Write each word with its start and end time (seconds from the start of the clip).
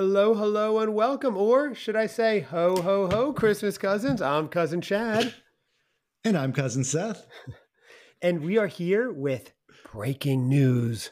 Hello, 0.00 0.32
hello, 0.32 0.78
and 0.78 0.94
welcome. 0.94 1.36
Or 1.36 1.74
should 1.74 1.96
I 1.96 2.06
say, 2.06 2.38
ho, 2.38 2.80
ho, 2.80 3.08
ho, 3.08 3.32
Christmas 3.32 3.76
cousins? 3.78 4.22
I'm 4.22 4.46
Cousin 4.46 4.80
Chad. 4.80 5.34
And 6.24 6.38
I'm 6.38 6.52
Cousin 6.52 6.84
Seth. 6.84 7.26
And 8.22 8.44
we 8.44 8.58
are 8.58 8.68
here 8.68 9.10
with 9.10 9.52
breaking 9.92 10.48
news. 10.48 11.10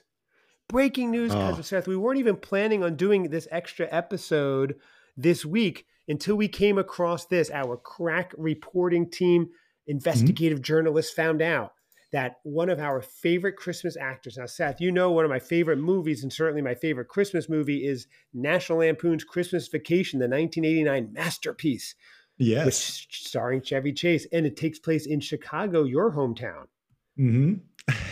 Breaking 0.69 1.11
news, 1.11 1.33
Oh. 1.33 1.35
Cousin 1.35 1.65
Seth. 1.65 1.89
We 1.89 1.97
weren't 1.97 2.21
even 2.21 2.37
planning 2.37 2.85
on 2.85 2.95
doing 2.95 3.25
this 3.25 3.49
extra 3.51 3.89
episode 3.91 4.77
this 5.17 5.45
week 5.45 5.85
until 6.07 6.37
we 6.37 6.47
came 6.47 6.79
across 6.79 7.27
this. 7.27 7.51
Our 7.51 7.77
crack 7.77 8.35
reporting 8.39 9.11
team, 9.11 9.49
investigative 9.89 10.59
mm-hmm. 10.59 10.63
journalists, 10.63 11.13
found 11.13 11.43
out 11.43 11.73
that 12.17 12.37
one 12.45 12.71
of 12.71 12.81
our 12.81 13.03
favorite 13.03 13.57
Christmas 13.57 13.95
actors. 13.95 14.39
Now, 14.39 14.47
Seth, 14.47 14.81
you 14.81 14.91
know 14.91 15.11
one 15.11 15.27
of 15.27 15.31
my 15.31 15.39
favorite 15.39 15.77
movies, 15.77 16.23
and 16.23 16.33
certainly 16.33 16.63
my 16.63 16.75
favorite 16.75 17.09
Christmas 17.09 17.47
movie 17.47 17.87
is 17.87 18.07
National 18.33 18.79
Lampoon's 18.79 19.23
Christmas 19.23 19.69
Vacation, 19.69 20.19
the 20.19 20.25
1989 20.27 21.13
masterpiece, 21.13 21.95
which 22.39 22.49
Yes. 22.49 23.07
starring 23.11 23.61
Chevy 23.61 23.93
Chase, 23.93 24.27
and 24.33 24.47
it 24.47 24.57
takes 24.57 24.79
place 24.79 25.05
in 25.07 25.21
Chicago, 25.21 25.85
your 25.85 26.11
hometown. 26.13 26.69
hmm 27.19 27.53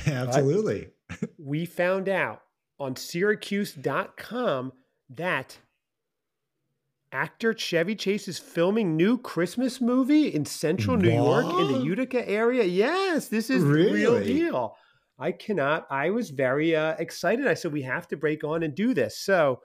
Absolutely. 0.07 0.89
we 1.39 1.65
found 1.65 2.07
out 2.07 2.43
on 2.79 2.97
Syracuse.com 2.97 4.73
that 5.09 5.59
actor 7.15 7.55
Chevy 7.55 7.95
Chase 7.95 8.27
is 8.27 8.41
filming 8.41 8.97
new 8.97 9.17
Christmas 9.17 9.81
movie 9.81 10.35
in 10.35 10.45
central 10.45 10.97
New 10.97 11.13
York 11.13 11.47
in 11.47 11.73
the 11.73 11.85
Utica 11.85 12.29
area. 12.29 12.65
Yes, 12.65 13.29
this 13.29 13.51
is 13.51 13.63
the 13.63 13.71
real 13.71 14.23
deal. 14.23 14.77
I 15.17 15.31
cannot. 15.31 15.87
I 15.91 16.11
was 16.11 16.31
very 16.31 16.75
uh, 16.75 16.97
excited. 16.99 17.47
I 17.47 17.55
said 17.55 17.73
we 17.73 17.83
have 17.83 18.09
to 18.09 18.17
break 18.17 18.43
on 18.43 18.65
and 18.65 18.75
do 18.75 18.93
this. 18.93 19.17
So, 19.17 19.61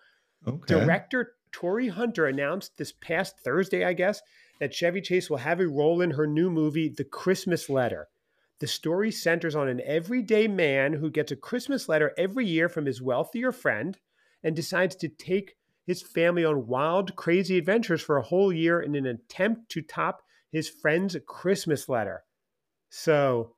Okay. 0.48 0.80
director 0.80 1.34
Tori 1.52 1.90
Hunter 1.90 2.28
announced 2.28 2.78
this 2.78 2.94
past 3.02 3.40
Thursday, 3.44 3.84
I 3.84 3.94
guess, 3.94 4.22
that 4.60 4.73
Chevy 4.73 5.02
Chase 5.02 5.30
will 5.30 5.38
have 5.38 5.60
a 5.60 5.68
role 5.68 6.02
in 6.02 6.12
her 6.12 6.28
new 6.28 6.50
movie, 6.52 6.88
The 6.88 7.04
Christmas 7.04 7.68
Letter. 7.68 8.08
The 8.60 8.68
story 8.68 9.12
centers 9.12 9.56
on 9.56 9.68
an 9.68 9.82
everyday 9.84 10.48
man 10.48 10.94
who 10.94 11.10
gets 11.10 11.32
a 11.32 11.36
Christmas 11.36 11.90
letter 11.90 12.14
every 12.18 12.45
year 12.45 12.70
from 12.70 12.86
his 12.86 13.02
wealthier 13.02 13.52
friend 13.52 13.98
and 14.44 14.56
decides 14.56 14.95
to 14.98 15.10
take 15.10 15.56
his 15.90 16.04
family 16.04 16.45
on 16.45 16.68
wild, 16.68 17.16
crazy 17.16 17.58
adventures 17.58 18.00
for 18.00 18.18
a 18.18 18.22
whole 18.22 18.54
year 18.54 18.80
in 18.80 18.94
an 18.94 19.08
attempt 19.08 19.72
to 19.72 19.82
top 19.82 20.22
his 20.52 20.70
friend's 20.70 21.18
Christmas 21.26 21.90
letter. 21.90 22.22
So 22.92 23.56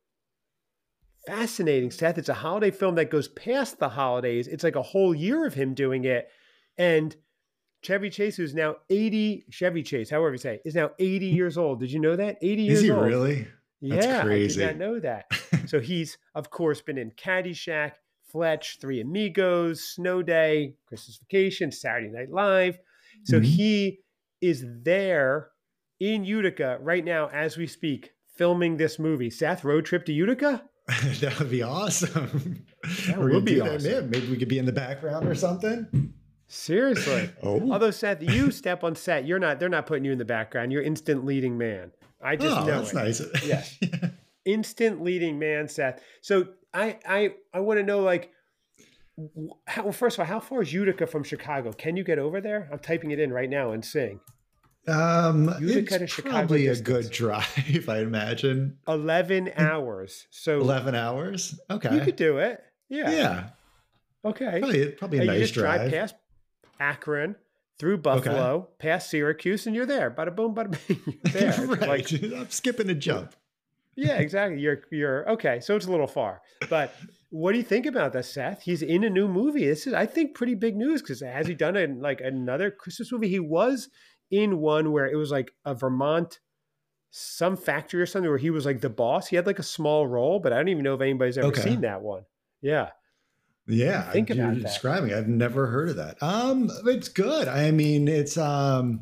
fascinating, 1.27 1.91
Seth. 1.91 2.17
It's 2.17 2.29
a 2.29 2.33
holiday 2.33 2.71
film 2.71 2.95
that 2.95 3.09
goes 3.11 3.27
past 3.27 3.79
the 3.79 3.89
holidays. 3.89 4.47
It's 4.47 4.63
like 4.63 4.77
a 4.77 4.81
whole 4.81 5.13
year 5.13 5.45
of 5.45 5.53
him 5.55 5.73
doing 5.73 6.05
it. 6.05 6.29
And 6.77 7.13
Chevy 7.81 8.09
Chase, 8.09 8.37
who's 8.37 8.55
now 8.55 8.77
80, 8.89 9.47
Chevy 9.49 9.83
Chase, 9.83 10.09
however 10.09 10.31
you 10.31 10.37
say, 10.37 10.61
is 10.63 10.73
now 10.73 10.91
80 10.99 11.25
years 11.25 11.57
old. 11.57 11.81
Did 11.81 11.91
you 11.91 11.99
know 11.99 12.15
that? 12.15 12.37
80 12.41 12.61
years 12.61 12.77
old. 12.77 12.77
Is 12.77 12.83
he 12.83 12.91
old. 12.91 13.03
really? 13.03 13.47
That's 13.81 14.05
Yeah, 14.05 14.23
crazy. 14.23 14.63
I 14.63 14.67
did 14.67 14.79
not 14.79 14.85
know 14.87 14.99
that. 15.01 15.25
so 15.65 15.81
he's, 15.81 16.17
of 16.33 16.49
course, 16.49 16.79
been 16.79 16.97
in 16.97 17.11
Caddyshack, 17.11 17.91
Fletch, 18.31 18.77
Three 18.79 19.01
Amigos, 19.01 19.83
Snow 19.83 20.21
Day, 20.21 20.73
Christmas 20.87 21.17
Vacation, 21.17 21.71
Saturday 21.71 22.09
Night 22.11 22.31
Live. 22.31 22.77
So 23.25 23.39
Mhm. 23.39 23.43
he 23.45 23.99
is 24.41 24.65
there 24.83 25.49
in 25.99 26.23
Utica 26.23 26.77
right 26.81 27.05
now 27.05 27.27
as 27.29 27.57
we 27.57 27.67
speak, 27.67 28.11
filming 28.35 28.77
this 28.77 28.97
movie. 28.97 29.29
Seth, 29.29 29.63
road 29.63 29.85
trip 29.85 30.05
to 30.05 30.13
Utica? 30.13 30.63
that 31.21 31.35
would 31.39 31.51
be 31.51 31.61
awesome. 31.61 32.65
That 33.07 33.19
We're 33.19 33.31
would 33.33 33.45
be 33.45 33.55
that, 33.59 33.75
awesome. 33.75 34.09
Maybe 34.09 34.27
we 34.29 34.37
could 34.37 34.47
be 34.49 34.57
in 34.57 34.65
the 34.65 34.71
background 34.71 35.27
or 35.27 35.35
something. 35.35 36.13
Seriously. 36.47 37.29
Oh, 37.43 37.71
Although 37.71 37.91
Seth, 37.91 38.21
you 38.21 38.51
step 38.51 38.83
on 38.83 38.95
set, 38.95 39.25
you're 39.25 39.39
not. 39.39 39.59
They're 39.59 39.69
not 39.69 39.85
putting 39.85 40.03
you 40.05 40.11
in 40.11 40.17
the 40.17 40.25
background. 40.25 40.71
You're 40.71 40.81
instant 40.81 41.23
leading 41.25 41.57
man. 41.57 41.91
I 42.21 42.35
just 42.35 42.57
oh 42.57 42.65
know 42.65 42.83
that's 42.83 42.91
it. 42.91 42.95
nice. 42.95 43.45
Yes. 43.45 43.79
instant 44.45 45.01
leading 45.03 45.39
man, 45.39 45.67
Seth. 45.67 46.01
So 46.21 46.47
I 46.73 46.97
I 47.05 47.33
I 47.53 47.59
want 47.59 47.79
to 47.79 47.83
know 47.83 47.99
like, 48.01 48.31
how, 49.67 49.83
well, 49.83 49.91
first 49.91 50.15
of 50.17 50.21
all, 50.21 50.25
how 50.25 50.39
far 50.39 50.61
is 50.61 50.71
Utica 50.73 51.05
from 51.07 51.23
Chicago? 51.23 51.71
Can 51.73 51.97
you 51.97 52.03
get 52.03 52.17
over 52.19 52.41
there? 52.41 52.69
I'm 52.71 52.79
typing 52.79 53.11
it 53.11 53.19
in 53.19 53.31
right 53.33 53.49
now 53.49 53.71
and 53.71 53.83
seeing 53.83 54.19
um, 54.87 55.53
Utica 55.59 55.99
to 55.99 56.03
it's 56.05 56.13
Chicago 56.13 56.35
probably 56.37 56.67
a 56.67 56.69
distance. 56.75 56.87
good 56.87 57.11
drive, 57.11 57.85
I 57.89 57.99
imagine. 57.99 58.77
eleven 58.87 59.51
hours. 59.55 60.27
So 60.31 60.59
Eleven 60.59 60.95
hours. 60.95 61.59
Okay. 61.69 61.93
you 61.95 62.01
could 62.01 62.15
do 62.15 62.37
it. 62.39 62.63
Yeah. 62.89 63.11
yeah. 63.11 63.43
Okay. 64.25 64.59
Probably, 64.59 64.91
probably 64.91 65.17
a 65.19 65.21
And 65.21 65.27
you 65.29 65.33
nice 65.37 65.41
just 65.41 65.53
drive. 65.55 65.81
drive. 65.81 65.91
past 65.91 66.15
Akron. 66.79 67.35
Through 67.79 67.97
Buffalo, 67.97 68.69
past 68.77 69.09
Syracuse, 69.09 69.65
and 69.65 69.75
you're 69.75 69.87
there. 69.87 70.11
Bada 70.11 70.35
boom, 70.35 70.53
bada 70.53 70.69
bing. 70.87 71.01
You're 71.07 71.15
there. 71.33 71.65
Right. 71.65 71.81
Like 71.87 72.11
I'm 72.13 72.49
skipping 72.51 72.87
a 72.91 72.93
jump. 72.93 73.33
Yeah, 73.95 74.17
exactly. 74.17 74.59
You're 74.59 74.81
you're 74.91 75.29
okay. 75.31 75.59
So 75.59 75.75
it's 75.75 75.85
a 75.85 75.91
little 75.91 76.07
far, 76.07 76.41
but 76.69 76.93
what 77.29 77.51
do 77.51 77.57
you 77.57 77.63
think 77.63 77.85
about 77.85 78.13
that, 78.13 78.25
Seth? 78.25 78.63
He's 78.63 78.81
in 78.81 79.03
a 79.03 79.09
new 79.09 79.27
movie. 79.27 79.65
This 79.67 79.87
is, 79.87 79.93
I 79.93 80.05
think, 80.05 80.35
pretty 80.35 80.55
big 80.55 80.75
news 80.75 81.01
because 81.01 81.21
has 81.21 81.47
he 81.47 81.53
done 81.55 81.75
it 81.75 81.97
like 81.97 82.21
another 82.21 82.71
Christmas 82.71 83.11
movie? 83.11 83.29
He 83.29 83.39
was 83.39 83.89
in 84.29 84.59
one 84.59 84.91
where 84.91 85.07
it 85.09 85.15
was 85.15 85.31
like 85.31 85.51
a 85.65 85.73
Vermont, 85.75 86.39
some 87.09 87.55
factory 87.57 88.01
or 88.01 88.05
something 88.05 88.29
where 88.29 88.37
he 88.37 88.49
was 88.49 88.65
like 88.65 88.81
the 88.81 88.89
boss. 88.89 89.27
He 89.27 89.35
had 89.35 89.45
like 89.47 89.59
a 89.59 89.63
small 89.63 90.07
role, 90.07 90.39
but 90.39 90.53
I 90.53 90.57
don't 90.57 90.69
even 90.69 90.83
know 90.83 90.95
if 90.95 91.01
anybody's 91.01 91.37
ever 91.37 91.47
Okay. 91.49 91.61
seen 91.61 91.81
that 91.81 92.01
one. 92.01 92.23
Yeah, 92.61 92.89
Yeah, 93.67 94.11
Think 94.11 94.29
you're 94.29 94.43
about 94.43 94.55
that. 94.55 94.63
describing. 94.63 95.13
I've 95.13 95.27
never 95.27 95.67
heard 95.67 95.89
of 95.89 95.95
that. 95.97 96.21
Um, 96.21 96.69
it's 96.85 97.09
good. 97.09 97.47
I 97.47 97.71
mean, 97.71 98.07
it's 98.07 98.37
um, 98.37 99.01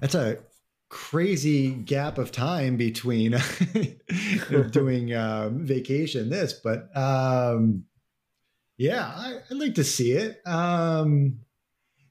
that's 0.00 0.14
a 0.14 0.38
crazy 0.90 1.70
gap 1.70 2.18
of 2.18 2.30
time 2.32 2.76
between 2.76 3.34
doing 4.70 5.14
um, 5.14 5.64
vacation. 5.66 6.28
This, 6.28 6.52
but 6.52 6.94
um, 6.96 7.84
yeah, 8.76 9.06
I, 9.06 9.38
I'd 9.50 9.56
like 9.56 9.74
to 9.76 9.84
see 9.84 10.12
it. 10.12 10.40
Um, 10.46 11.40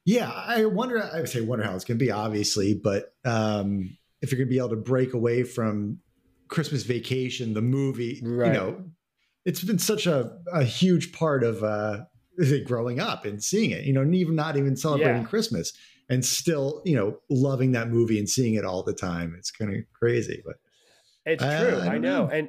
yeah, 0.04 0.30
I 0.30 0.64
wonder. 0.64 1.00
I 1.02 1.20
would 1.20 1.28
say 1.28 1.40
wonder 1.42 1.64
how 1.64 1.74
it's 1.76 1.84
going 1.84 1.98
to 1.98 2.04
be, 2.04 2.10
obviously, 2.10 2.74
but 2.74 3.14
um, 3.24 3.96
if 4.22 4.32
you're 4.32 4.38
going 4.38 4.48
to 4.48 4.52
be 4.52 4.58
able 4.58 4.70
to 4.70 4.76
break 4.76 5.12
away 5.14 5.42
from 5.44 5.98
Christmas 6.48 6.82
Vacation, 6.82 7.54
the 7.54 7.62
movie, 7.62 8.20
Right. 8.24 8.48
you 8.48 8.52
know, 8.52 8.84
it's 9.44 9.62
been 9.62 9.78
such 9.78 10.06
a, 10.06 10.38
a 10.52 10.64
huge 10.64 11.12
part 11.12 11.44
of 11.44 11.62
uh, 11.62 12.04
growing 12.64 12.98
up 12.98 13.24
and 13.24 13.42
seeing 13.44 13.70
it. 13.70 13.84
You 13.84 13.92
know, 13.92 14.00
and 14.00 14.14
even 14.14 14.34
not 14.34 14.56
even 14.56 14.74
celebrating 14.76 15.22
Yeah. 15.22 15.28
Christmas 15.28 15.72
and 16.10 16.22
still, 16.24 16.82
you 16.84 16.94
know, 16.96 17.18
loving 17.30 17.72
that 17.72 17.88
movie 17.88 18.18
and 18.18 18.28
seeing 18.28 18.54
it 18.54 18.64
all 18.66 18.82
the 18.82 18.92
time. 18.92 19.34
It's 19.38 19.50
kind 19.50 19.74
of 19.74 19.80
crazy, 19.98 20.42
but 20.44 20.56
it's 21.24 21.42
Uh, 21.42 21.60
true. 21.70 21.78
I 21.78 21.94
I, 21.94 21.98
know. 21.98 22.26
know. 22.26 22.30
and 22.30 22.48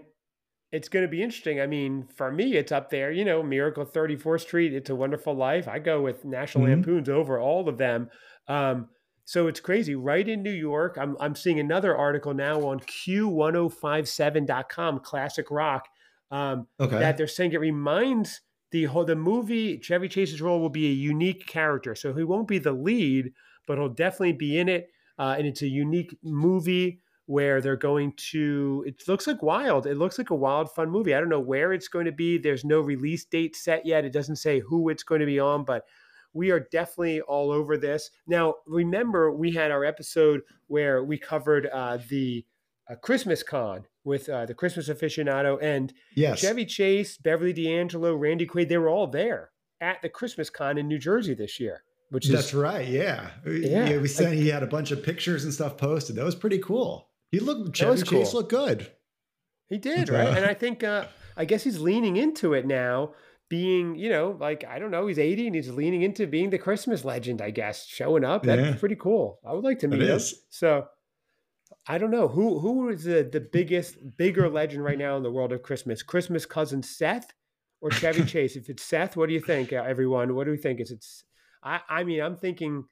it's 0.74 0.90
going 0.90 1.06
to 1.06 1.10
be 1.10 1.22
interesting. 1.24 1.62
I 1.62 1.68
mean, 1.68 2.08
for 2.16 2.32
me, 2.32 2.56
it's 2.56 2.72
up 2.72 2.90
there. 2.90 3.12
You 3.12 3.24
know, 3.24 3.44
Miracle 3.44 3.86
34th 3.86 4.42
Street. 4.42 4.74
It's 4.74 4.90
a 4.90 4.96
Wonderful 4.96 5.36
Life. 5.36 5.68
I 5.68 5.78
go 5.80 6.02
with 6.02 6.26
National 6.26 6.66
Mhm. 6.66 6.70
Lampoons 6.70 7.10
over 7.10 7.40
all 7.40 7.70
of 7.70 7.78
them. 7.78 8.10
Um, 8.48 8.90
so 9.26 9.48
it's 9.48 9.60
crazy. 9.60 9.96
Right 9.96 10.28
in 10.28 10.42
New 10.44 10.52
York, 10.52 10.98
I'm 11.00 11.16
I'm 11.20 11.36
seeing 11.36 11.60
another 11.60 11.96
article 11.96 12.34
now 12.34 12.66
on 12.66 12.80
Q1057.com, 12.80 15.00
Classic 15.00 15.50
Rock, 15.52 15.88
um, 16.32 16.68
okay. 16.80 17.00
that 17.00 17.18
they're 17.18 17.28
saying 17.28 17.54
it 17.54 17.60
reminds 17.60 18.42
the 18.72 18.86
whole 18.86 19.06
the 19.06 19.16
movie 19.16 19.78
Chevy 19.80 20.08
Chase's 20.08 20.42
role 20.42 20.60
will 20.60 20.70
be 20.70 20.88
a 20.88 20.94
unique 20.94 21.46
character. 21.46 21.94
So 21.96 22.14
he 22.14 22.24
won't 22.24 22.48
be 22.48 22.58
the 22.58 22.72
lead, 22.72 23.34
but 23.68 23.78
he'll 23.78 23.90
definitely 23.90 24.34
be 24.34 24.58
in 24.58 24.70
it. 24.70 24.90
Uh, 25.18 25.36
and 25.38 25.48
it's 25.48 25.62
a 25.62 25.68
unique 25.68 26.16
movie 26.24 27.02
where 27.26 27.62
they're 27.62 27.76
going 27.76 28.14
to. 28.18 28.84
It 28.88 29.08
looks 29.08 29.28
like 29.28 29.42
wild. 29.42 29.86
It 29.88 29.96
looks 29.98 30.18
like 30.18 30.30
a 30.32 30.36
wild, 30.36 30.72
fun 30.72 30.90
movie. 30.90 31.14
I 31.14 31.20
don't 31.20 31.30
know 31.30 31.40
where 31.40 31.74
it's 31.74 31.88
going 31.88 32.06
to 32.06 32.12
be. 32.12 32.38
There's 32.38 32.66
no 32.66 32.82
release 32.82 33.26
date 33.26 33.56
set 33.56 33.86
yet. 33.86 34.06
It 34.06 34.14
doesn't 34.14 34.38
say 34.38 34.60
who 34.60 34.90
it's 34.90 35.04
going 35.04 35.22
to 35.22 35.26
be 35.26 35.40
on, 35.40 35.64
but 35.64 35.86
we 36.34 36.52
are 36.52 36.68
definitely 36.72 37.22
all 37.22 37.52
over 37.52 37.78
this. 37.78 38.10
Now, 38.28 38.56
remember, 38.66 39.32
we 39.32 39.52
had 39.52 39.72
our 39.72 39.86
episode 39.86 40.42
where 40.68 41.04
we 41.04 41.18
covered 41.18 41.68
uh, 41.68 42.00
the 42.10 42.46
uh, 42.90 42.96
Christmas 42.96 43.44
con 43.44 43.86
with 44.04 44.30
uh, 44.30 44.46
the 44.46 44.54
Christmas 44.54 44.90
aficionado 44.90 45.62
and 45.62 45.94
yes. 46.16 46.40
Chevy 46.40 46.66
Chase, 46.66 47.18
Beverly 47.18 47.54
D'Angelo, 47.54 48.16
Randy 48.16 48.48
Quaid, 48.48 48.70
they 48.70 48.78
were 48.78 48.90
all 48.90 49.08
there 49.08 49.52
at 49.80 50.02
the 50.02 50.10
Christmas 50.10 50.50
con 50.50 50.78
in 50.78 50.88
New 50.88 51.00
Jersey 51.00 51.34
this 51.34 51.60
year, 51.60 51.84
which 52.12 52.26
is 52.28 52.32
That's 52.34 52.54
right. 52.54 52.88
Yeah. 52.88 53.32
Yeah. 53.46 53.90
yeah. 53.90 53.98
We 53.98 54.08
said 54.08 54.34
he 54.34 54.48
had 54.50 54.62
a 54.64 54.68
bunch 54.68 54.92
of 54.92 55.02
pictures 55.02 55.44
and 55.44 55.54
stuff 55.54 55.78
posted. 55.78 56.16
That 56.18 56.26
was 56.26 56.36
pretty 56.36 56.60
cool. 56.60 57.08
He 57.32 57.40
looked, 57.40 57.76
Chevy 57.76 57.92
was 57.92 58.04
Chase 58.04 58.30
cool. 58.32 58.40
looked 58.42 58.52
good. 58.52 58.92
he 59.70 59.78
did, 59.80 60.10
right? 60.10 60.28
and 60.38 60.46
I 60.46 60.54
think 60.54 60.84
uh 60.84 61.06
I 61.38 61.46
guess 61.46 61.64
he's 61.64 61.80
leaning 61.80 62.18
into 62.18 62.54
it 62.54 62.68
now, 62.68 63.14
being, 63.50 63.96
you 63.96 64.10
know, 64.10 64.38
like 64.40 64.64
I 64.66 64.78
don't 64.80 64.92
know, 64.92 65.08
he's 65.08 65.18
80 65.20 65.48
and 65.48 65.56
he's 65.56 65.70
leaning 65.70 66.02
into 66.04 66.28
being 66.28 66.50
the 66.50 66.58
Christmas 66.58 67.04
legend, 67.06 67.42
I 67.42 67.50
guess, 67.52 67.86
showing 67.88 68.24
up. 68.26 68.44
That's 68.44 68.62
Yeah. 68.62 68.76
pretty 68.76 68.96
cool. 68.98 69.40
I 69.46 69.54
would 69.54 69.64
like 69.64 69.80
to 69.80 69.86
It 69.88 69.92
meet 69.92 70.02
him. 70.04 70.10
is. 70.18 70.44
So 70.50 70.88
I 71.88 71.98
don't 71.98 72.12
know 72.12 72.28
who 72.28 72.60
who 72.60 72.90
is 72.90 73.06
the, 73.06 73.24
the 73.24 73.40
biggest, 73.40 74.18
bigger 74.18 74.50
legend 74.50 74.84
right 74.84 74.98
now 75.00 75.16
in 75.18 75.24
the 75.24 75.32
world 75.32 75.54
of 75.54 75.64
Christmas. 75.64 76.04
Christmas 76.04 76.46
cousin 76.46 76.84
Seth 76.84 77.32
or 77.80 77.90
Chevy 77.92 78.26
Chase? 78.34 78.56
If 78.58 78.70
it's 78.70 78.84
Seth, 78.84 79.16
what 79.16 79.28
do 79.28 79.34
you 79.34 79.40
think, 79.42 79.72
uh, 79.74 79.78
everyone? 79.88 80.36
What 80.36 80.44
do 80.44 80.52
we 80.52 80.58
think? 80.58 80.80
Is 80.82 80.92
it's 80.92 81.24
I 81.64 81.82
I 81.90 82.04
mean, 82.04 82.22
I'm 82.22 82.36
thinking 82.36 82.86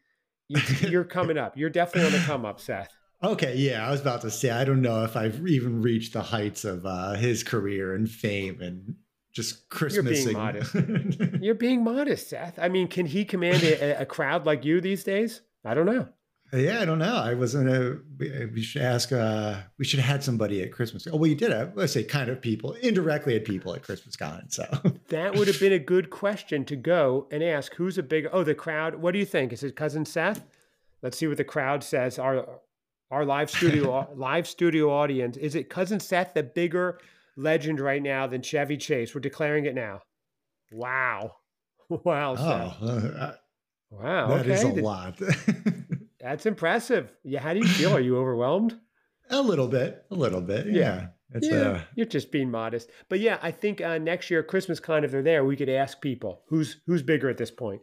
You, 0.81 0.99
are 0.99 1.05
coming 1.05 1.37
up. 1.37 1.57
You're 1.57 1.69
definitely 1.69 2.07
on 2.07 2.19
the 2.19 2.25
come 2.25 2.45
up, 2.45 2.59
Seth. 2.59 2.89
Okay, 3.21 3.55
yeah, 3.55 3.87
I 3.87 3.91
was 3.91 4.01
about 4.01 4.21
to 4.21 4.31
say 4.31 4.49
I 4.49 4.63
don't 4.63 4.81
know 4.81 5.03
if 5.03 5.15
I've 5.15 5.45
even 5.47 5.81
reached 5.81 6.13
the 6.13 6.23
heights 6.23 6.65
of 6.65 6.85
uh, 6.85 7.13
his 7.13 7.43
career 7.43 7.93
and 7.93 8.09
fame 8.09 8.59
and 8.61 8.95
just 9.31 9.69
Christmas. 9.69 10.23
You're 10.23 10.33
being 10.33 10.37
modest. 10.37 10.73
You're 11.41 11.55
being 11.55 11.83
modest, 11.83 12.29
Seth. 12.29 12.57
I 12.57 12.69
mean, 12.69 12.87
can 12.87 13.05
he 13.05 13.25
command 13.25 13.61
a, 13.61 14.01
a 14.01 14.05
crowd 14.05 14.45
like 14.45 14.65
you 14.65 14.81
these 14.81 15.03
days? 15.03 15.41
I 15.63 15.75
don't 15.75 15.85
know. 15.85 16.07
Yeah, 16.51 16.81
I 16.81 16.85
don't 16.85 16.99
know. 16.99 17.15
I 17.15 17.35
wasn't 17.35 17.69
a. 17.69 17.99
We 18.17 18.61
should 18.61 18.81
ask. 18.81 19.11
uh 19.11 19.61
We 19.77 19.85
should 19.85 19.99
have 19.99 20.09
had 20.09 20.23
somebody 20.23 20.63
at 20.63 20.71
Christmas. 20.71 21.07
Oh, 21.07 21.15
well, 21.15 21.27
you 21.27 21.35
did 21.35 21.51
have. 21.51 21.75
Let's 21.75 21.93
say 21.93 22.03
kind 22.03 22.29
of 22.29 22.41
people 22.41 22.73
indirectly 22.73 23.33
had 23.33 23.45
people 23.45 23.73
at 23.75 23.83
Christmas 23.83 24.15
Con. 24.15 24.49
So 24.49 24.65
that 25.09 25.35
would 25.35 25.47
have 25.47 25.59
been 25.59 25.73
a 25.73 25.79
good 25.79 26.09
question 26.09 26.65
to 26.65 26.75
go 26.75 27.27
and 27.31 27.43
ask. 27.43 27.75
Who's 27.75 27.97
a 27.97 28.03
big? 28.03 28.27
Oh, 28.31 28.43
the 28.43 28.55
crowd. 28.55 28.95
What 28.95 29.11
do 29.11 29.19
you 29.19 29.25
think? 29.25 29.53
Is 29.53 29.63
it 29.63 29.75
cousin 29.75 30.05
Seth? 30.05 30.43
Let's 31.01 31.17
see 31.17 31.27
what 31.27 31.37
the 31.37 31.43
crowd 31.43 31.83
says. 31.83 32.17
Our 32.17 32.45
our 33.11 33.25
live 33.25 33.51
studio 33.51 34.07
live 34.15 34.47
studio 34.47 34.91
audience. 34.91 35.37
Is 35.37 35.55
it 35.55 35.69
cousin 35.69 35.99
Seth, 35.99 36.33
the 36.33 36.43
bigger 36.43 36.99
legend 37.37 37.79
right 37.79 38.01
now 38.01 38.27
than 38.27 38.41
Chevy 38.41 38.77
Chase? 38.77 39.13
We're 39.13 39.21
declaring 39.21 39.65
it 39.65 39.75
now. 39.75 40.01
Wow, 40.71 41.35
wow, 41.89 42.35
oh, 42.37 42.43
uh, 42.43 43.33
wow. 43.91 44.27
That 44.27 44.39
okay. 44.41 44.53
is 44.53 44.63
a 44.63 44.67
lot. 44.69 45.19
That's 46.19 46.45
impressive. 46.45 47.11
Yeah, 47.23 47.39
how 47.39 47.53
do 47.53 47.59
you 47.59 47.67
feel? 47.67 47.95
Are 47.95 47.99
you 47.99 48.17
overwhelmed? 48.17 48.77
A 49.31 49.41
little 49.41 49.67
bit, 49.67 50.05
a 50.09 50.15
little 50.15 50.41
bit. 50.41 50.65
Yeah. 50.65 51.09
yeah. 51.35 51.39
yeah, 51.43 51.57
uh... 51.57 51.81
you're 51.93 52.07
just 52.07 52.31
being 52.31 52.49
modest. 52.49 52.89
But 53.09 53.19
yeah, 53.19 53.37
I 53.43 53.51
think 53.51 53.79
uh, 53.79 53.99
next 53.99 54.31
year, 54.31 54.41
Christmas 54.41 54.79
Con, 54.79 55.03
if 55.03 55.11
they're 55.11 55.21
there, 55.21 55.45
we 55.45 55.55
could 55.55 55.69
ask 55.69 56.01
people 56.01 56.41
who's 56.47 56.77
who's 56.87 57.03
bigger 57.03 57.29
at 57.29 57.37
this 57.37 57.51
point. 57.51 57.81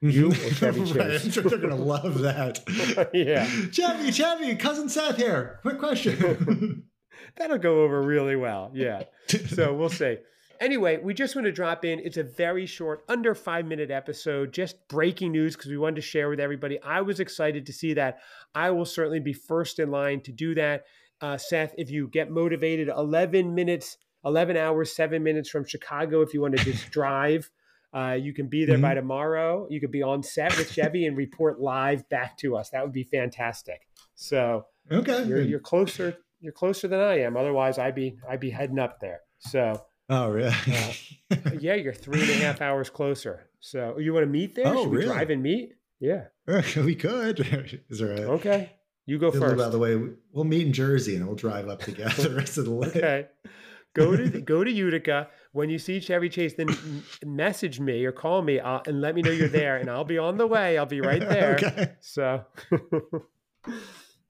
You 0.00 0.30
or 0.30 0.34
Chevy 0.54 0.86
Chase? 0.86 0.96
right. 0.96 1.22
I'm 1.22 1.30
sure 1.30 1.42
they're 1.42 1.58
gonna 1.58 1.76
love 1.76 2.20
that. 2.20 2.62
yeah, 3.12 3.44
Chevy, 3.70 4.10
Chevy, 4.10 4.56
cousin 4.56 4.88
Seth 4.88 5.18
here. 5.18 5.58
Quick 5.60 5.78
question. 5.78 6.84
That'll 7.36 7.58
go 7.58 7.82
over 7.82 8.00
really 8.00 8.36
well. 8.36 8.70
Yeah. 8.72 9.02
So 9.48 9.74
we'll 9.74 9.90
see. 9.90 10.16
Anyway, 10.60 10.98
we 11.02 11.14
just 11.14 11.34
want 11.34 11.46
to 11.46 11.52
drop 11.52 11.84
in. 11.84 12.00
It's 12.00 12.16
a 12.16 12.22
very 12.22 12.66
short, 12.66 13.04
under 13.08 13.34
five 13.34 13.66
minute 13.66 13.90
episode, 13.90 14.52
just 14.52 14.76
breaking 14.88 15.32
news 15.32 15.56
because 15.56 15.70
we 15.70 15.78
wanted 15.78 15.96
to 15.96 16.02
share 16.02 16.28
with 16.28 16.40
everybody. 16.40 16.80
I 16.82 17.00
was 17.00 17.20
excited 17.20 17.66
to 17.66 17.72
see 17.72 17.94
that. 17.94 18.18
I 18.54 18.70
will 18.70 18.84
certainly 18.84 19.20
be 19.20 19.32
first 19.32 19.78
in 19.78 19.90
line 19.90 20.20
to 20.22 20.32
do 20.32 20.54
that. 20.54 20.84
Uh, 21.20 21.38
Seth, 21.38 21.74
if 21.78 21.90
you 21.90 22.08
get 22.08 22.30
motivated, 22.30 22.88
11 22.88 23.54
minutes, 23.54 23.96
11 24.24 24.56
hours, 24.56 24.94
seven 24.94 25.22
minutes 25.22 25.48
from 25.48 25.64
Chicago, 25.64 26.20
if 26.20 26.34
you 26.34 26.40
want 26.40 26.56
to 26.56 26.64
just 26.64 26.90
drive, 26.90 27.50
uh, 27.94 28.12
you 28.12 28.34
can 28.34 28.48
be 28.48 28.64
there 28.64 28.76
mm-hmm. 28.76 28.82
by 28.82 28.94
tomorrow. 28.94 29.66
You 29.70 29.80
could 29.80 29.90
be 29.90 30.02
on 30.02 30.22
set 30.22 30.56
with 30.58 30.70
Chevy 30.70 31.06
and 31.06 31.16
report 31.16 31.60
live 31.60 32.08
back 32.08 32.36
to 32.38 32.56
us. 32.56 32.70
That 32.70 32.82
would 32.82 32.92
be 32.92 33.04
fantastic. 33.04 33.88
So, 34.14 34.66
okay, 34.90 35.24
you're, 35.24 35.40
you're 35.40 35.60
closer. 35.60 36.16
You're 36.40 36.52
closer 36.52 36.88
than 36.88 37.00
I 37.00 37.20
am. 37.20 37.36
Otherwise, 37.36 37.78
I'd 37.78 37.94
be 37.94 38.18
I'd 38.28 38.40
be 38.40 38.50
heading 38.50 38.78
up 38.78 39.00
there. 39.00 39.20
So, 39.38 39.82
Oh, 40.08 40.30
really? 40.30 40.54
uh, 41.30 41.36
yeah, 41.58 41.74
you're 41.74 41.92
three 41.92 42.20
and 42.20 42.30
a 42.30 42.44
half 42.44 42.60
hours 42.60 42.90
closer. 42.90 43.48
So 43.60 43.98
you 43.98 44.12
want 44.12 44.24
to 44.24 44.30
meet 44.30 44.54
there? 44.54 44.68
Oh, 44.68 44.82
Should 44.82 44.90
we 44.90 44.96
really? 44.98 45.08
drive 45.08 45.30
and 45.30 45.42
meet? 45.42 45.72
Yeah. 46.00 46.24
we 46.76 46.94
could. 46.94 47.40
Is 47.88 47.98
there 47.98 48.12
a, 48.12 48.20
okay. 48.34 48.72
You 49.06 49.18
go 49.18 49.30
first. 49.30 49.56
By 49.56 49.68
the 49.68 49.78
way, 49.78 50.00
we'll 50.32 50.44
meet 50.44 50.66
in 50.66 50.72
Jersey 50.72 51.16
and 51.16 51.26
we'll 51.26 51.36
drive 51.36 51.68
up 51.68 51.80
together 51.80 52.28
the 52.28 52.34
rest 52.34 52.58
of 52.58 52.64
the 52.64 52.72
way. 52.72 52.88
Okay. 52.88 53.26
Go 53.94 54.14
to 54.14 54.40
go 54.40 54.62
to 54.62 54.70
Utica. 54.70 55.28
When 55.52 55.70
you 55.70 55.78
see 55.78 56.00
Chevy 56.00 56.28
Chase, 56.28 56.54
then 56.54 56.68
message 57.24 57.80
me 57.80 58.04
or 58.04 58.12
call 58.12 58.42
me 58.42 58.60
uh, 58.60 58.80
and 58.86 59.00
let 59.00 59.14
me 59.14 59.22
know 59.22 59.30
you're 59.30 59.48
there, 59.48 59.78
and 59.78 59.88
I'll 59.88 60.04
be 60.04 60.18
on 60.18 60.36
the 60.36 60.46
way. 60.46 60.76
I'll 60.76 60.84
be 60.84 61.00
right 61.00 61.20
there. 61.20 61.54
okay. 61.54 61.92
So 62.00 62.44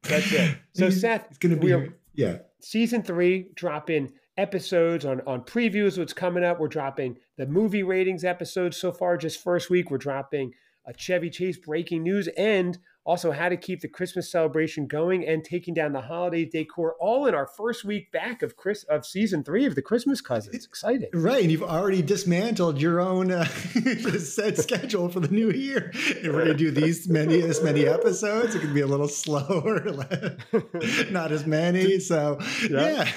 that's 0.03 0.33
it. 0.33 0.57
So 0.75 0.91
Seth, 0.91 1.27
it's 1.31 1.39
going 1.39 1.59
to 1.59 1.61
be 1.61 1.91
yeah. 2.15 2.39
Season 2.61 3.03
three 3.03 3.51
drop 3.55 3.91
in 3.91 4.13
episodes 4.37 5.05
on 5.05 5.21
on 5.27 5.43
previews 5.43 5.99
what's 5.99 6.13
coming 6.13 6.45
up. 6.45 6.61
We're 6.61 6.69
dropping 6.69 7.19
the 7.37 7.47
movie 7.47 7.83
ratings 7.83 8.25
episodes 8.25 8.77
so 8.77 8.93
far 8.93 9.17
just 9.17 9.43
first 9.43 9.71
week. 9.71 9.91
We're 9.91 9.99
dropping 9.99 10.53
a 10.87 10.93
chevy 10.95 11.31
chase 11.31 11.59
breaking 11.59 12.03
news 12.03 12.29
and 12.37 12.79
also 13.05 13.31
how 13.31 13.49
to 13.49 13.57
keep 13.57 13.81
the 13.81 13.89
christmas 13.89 14.31
celebration 14.31 14.87
going 14.87 15.27
and 15.27 15.45
taking 15.45 15.75
down 15.75 15.93
the 15.93 16.01
holiday 16.01 16.45
decor 16.45 16.97
all 17.01 17.27
in 17.27 17.35
our 17.35 17.47
first 17.47 17.85
week 17.85 18.11
back 18.11 18.43
of 18.43 18.57
chris 18.57 18.83
of 18.85 19.07
season 19.07 19.45
three 19.45 19.65
of 19.65 19.75
the 19.75 19.83
christmas 19.83 20.21
cousins. 20.21 20.55
It's 20.55 20.67
exciting. 20.67 21.09
Right 21.13 21.43
and 21.43 21.51
you've 21.51 21.63
already 21.63 22.03
dismantled 22.03 22.81
your 22.81 23.01
own 23.01 23.31
uh, 23.31 23.45
set 24.19 24.59
schedule 24.59 25.09
for 25.09 25.21
the 25.21 25.29
new 25.29 25.51
year. 25.51 25.91
If 25.95 26.25
we're 26.25 26.45
going 26.45 26.47
to 26.49 26.55
do 26.55 26.71
these 26.71 27.09
many 27.09 27.41
this 27.41 27.63
many 27.63 27.87
episodes. 27.87 28.55
It 28.55 28.61
can 28.61 28.75
be 28.75 28.81
a 28.81 28.87
little 28.87 29.09
slower 29.17 29.85
not 31.11 31.33
as 31.33 31.47
many 31.47 31.99
so 32.01 32.39
yeah 32.71 33.11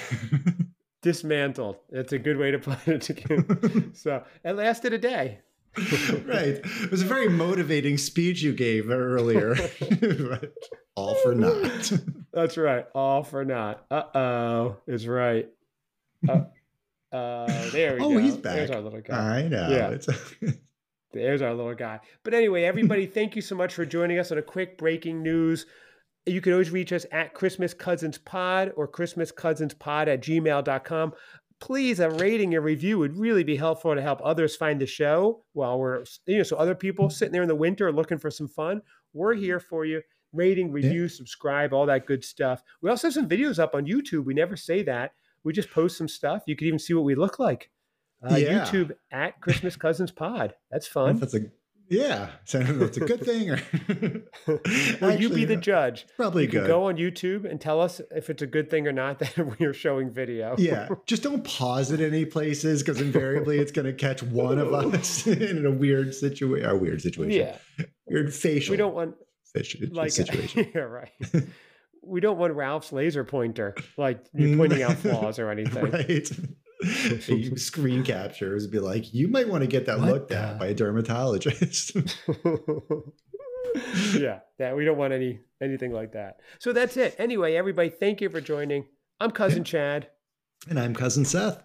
dismantled. 1.02 1.76
It's 1.90 2.12
a 2.12 2.18
good 2.18 2.36
way 2.36 2.50
to 2.50 2.58
put 2.58 2.86
it. 2.86 3.00
Together. 3.02 3.58
So 3.94 4.24
it 4.44 4.52
lasted 4.52 4.92
a 4.92 4.98
day. 4.98 5.40
right. 5.76 6.60
It 6.64 6.90
was 6.90 7.02
a 7.02 7.06
very 7.06 7.28
motivating 7.28 7.96
speech 7.96 8.42
you 8.42 8.52
gave 8.52 8.90
earlier. 8.90 9.54
All 10.96 11.14
for 11.16 11.34
naught. 11.34 11.92
That's 12.32 12.58
right. 12.58 12.86
All 12.94 13.22
for 13.22 13.44
naught. 13.44 13.84
Uh 13.90 14.02
oh. 14.14 14.76
Is 14.86 15.06
right. 15.06 15.48
Uh, 16.28 16.44
uh, 17.12 17.70
there 17.70 17.94
we 17.94 18.00
oh, 18.00 18.10
go. 18.10 18.14
Oh, 18.14 18.18
he's 18.18 18.36
back. 18.36 18.56
There's 18.56 18.70
our 18.70 18.80
little 18.80 19.00
guy. 19.00 19.38
I 19.38 19.48
know. 19.48 19.68
Yeah. 19.70 20.52
There's 21.12 21.42
our 21.42 21.54
little 21.54 21.74
guy. 21.74 22.00
But 22.22 22.34
anyway, 22.34 22.64
everybody, 22.64 23.06
thank 23.06 23.36
you 23.36 23.42
so 23.42 23.54
much 23.54 23.74
for 23.74 23.84
joining 23.84 24.18
us 24.18 24.32
on 24.32 24.38
a 24.38 24.42
quick 24.42 24.76
breaking 24.76 25.22
news. 25.22 25.66
You 26.26 26.40
can 26.40 26.52
always 26.52 26.70
reach 26.70 26.92
us 26.92 27.06
at 27.12 27.34
Christmas 27.34 27.74
Cousins 27.74 28.18
Pod 28.18 28.72
or 28.76 28.86
Christmas 28.86 29.32
Cousins 29.32 29.74
Pod 29.74 30.08
at 30.08 30.22
gmail.com. 30.22 31.12
Please, 31.60 32.00
a 32.00 32.10
rating 32.10 32.54
and 32.54 32.64
review 32.64 32.98
would 32.98 33.16
really 33.16 33.44
be 33.44 33.56
helpful 33.56 33.94
to 33.94 34.00
help 34.00 34.20
others 34.24 34.56
find 34.56 34.80
the 34.80 34.86
show 34.86 35.44
while 35.52 35.78
we're, 35.78 36.04
you 36.26 36.38
know, 36.38 36.42
so 36.42 36.56
other 36.56 36.74
people 36.74 37.10
sitting 37.10 37.32
there 37.32 37.42
in 37.42 37.48
the 37.48 37.54
winter 37.54 37.92
looking 37.92 38.18
for 38.18 38.30
some 38.30 38.48
fun. 38.48 38.80
We're 39.12 39.34
here 39.34 39.60
for 39.60 39.84
you. 39.84 40.02
Rating, 40.32 40.72
review, 40.72 41.02
yeah. 41.02 41.08
subscribe, 41.08 41.72
all 41.72 41.86
that 41.86 42.06
good 42.06 42.24
stuff. 42.24 42.62
We 42.80 42.88
also 42.88 43.08
have 43.08 43.14
some 43.14 43.28
videos 43.28 43.58
up 43.58 43.74
on 43.74 43.84
YouTube. 43.84 44.24
We 44.24 44.34
never 44.34 44.56
say 44.56 44.82
that. 44.84 45.12
We 45.42 45.52
just 45.52 45.70
post 45.70 45.98
some 45.98 46.08
stuff. 46.08 46.44
You 46.46 46.56
could 46.56 46.66
even 46.66 46.78
see 46.78 46.94
what 46.94 47.04
we 47.04 47.14
look 47.14 47.38
like. 47.38 47.70
Uh, 48.22 48.36
yeah. 48.36 48.64
YouTube 48.64 48.92
at 49.10 49.40
Christmas 49.40 49.76
Cousins 49.76 50.12
Pod. 50.12 50.54
That's 50.70 50.86
fun. 50.86 51.18
That's 51.18 51.34
a 51.34 51.40
yeah, 51.90 52.30
so 52.44 52.60
I 52.60 52.62
don't 52.62 52.78
know 52.78 52.84
if 52.84 52.90
it's 52.90 52.98
a 52.98 53.00
good 53.00 53.24
thing 53.24 53.50
or. 53.50 53.58
well, 54.46 54.60
Actually, 55.10 55.16
you 55.16 55.28
be 55.28 55.44
the 55.44 55.56
uh, 55.56 55.60
judge. 55.60 56.06
Probably 56.16 56.44
you 56.44 56.48
good. 56.48 56.68
go 56.68 56.84
on 56.84 56.96
YouTube 56.96 57.50
and 57.50 57.60
tell 57.60 57.80
us 57.80 58.00
if 58.12 58.30
it's 58.30 58.42
a 58.42 58.46
good 58.46 58.70
thing 58.70 58.86
or 58.86 58.92
not 58.92 59.18
that 59.18 59.58
we're 59.58 59.74
showing 59.74 60.12
video. 60.12 60.54
yeah, 60.56 60.88
just 61.06 61.24
don't 61.24 61.42
pause 61.42 61.90
it 61.90 62.00
any 62.00 62.24
places 62.24 62.82
because 62.82 63.00
invariably 63.00 63.58
it's 63.58 63.72
going 63.72 63.86
to 63.86 63.92
catch 63.92 64.22
one 64.22 64.58
of 64.58 64.72
us 64.94 65.26
in 65.26 65.66
a 65.66 65.70
weird 65.70 66.14
situation. 66.14 66.70
A 66.70 66.76
weird 66.76 67.02
situation. 67.02 67.58
Yeah, 67.78 67.86
weird 68.06 68.32
facial. 68.32 68.72
We 68.72 68.76
don't 68.76 68.94
want 68.94 69.16
fish, 69.52 69.76
like 69.90 70.12
situation. 70.12 70.70
yeah, 70.72 70.82
right. 70.82 71.10
we 72.04 72.20
don't 72.20 72.38
want 72.38 72.54
Ralph's 72.54 72.92
laser 72.92 73.24
pointer 73.24 73.74
like 73.96 74.24
you 74.32 74.56
pointing 74.56 74.84
out 74.84 74.96
flaws 74.96 75.40
or 75.40 75.50
anything. 75.50 75.90
Right 75.90 76.30
screen 77.56 78.02
captures 78.02 78.66
be 78.66 78.78
like, 78.78 79.12
you 79.12 79.28
might 79.28 79.48
want 79.48 79.62
to 79.62 79.66
get 79.66 79.86
that 79.86 79.98
what 79.98 80.08
looked 80.08 80.30
the? 80.30 80.38
at 80.38 80.58
by 80.58 80.68
a 80.68 80.74
dermatologist. 80.74 81.94
yeah, 84.14 84.40
that 84.58 84.76
we 84.76 84.84
don't 84.84 84.98
want 84.98 85.12
any 85.12 85.40
anything 85.60 85.92
like 85.92 86.12
that. 86.12 86.40
So 86.58 86.72
that's 86.72 86.96
it. 86.96 87.14
Anyway, 87.18 87.54
everybody, 87.54 87.90
thank 87.90 88.20
you 88.20 88.30
for 88.30 88.40
joining. 88.40 88.86
I'm 89.20 89.30
cousin 89.30 89.64
Chad, 89.64 90.08
and 90.68 90.80
I'm 90.80 90.94
cousin 90.94 91.24
Seth, 91.24 91.62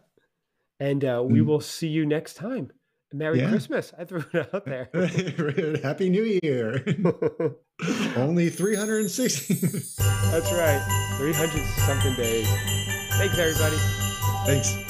and 0.80 1.06
uh, 1.06 1.24
we 1.26 1.40
mm. 1.40 1.46
will 1.46 1.62
see 1.62 1.88
you 1.88 2.06
next 2.06 2.34
time. 2.36 2.72
Merry 3.14 3.40
yeah. 3.40 3.50
Christmas. 3.50 3.94
I 3.98 4.04
threw 4.04 4.26
it 4.34 4.54
out 4.54 4.66
there. 4.66 4.90
Happy 5.82 6.10
New 6.10 6.40
Year. 6.44 6.84
Only 8.18 8.50
360. 8.50 9.54
That's 10.32 10.52
right. 10.52 11.16
300 11.18 11.66
something 11.86 12.16
days. 12.16 12.48
Thanks, 13.12 13.38
everybody. 13.38 13.78
Thanks. 14.46 14.86